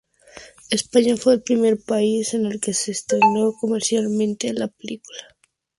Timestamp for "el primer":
1.35-1.77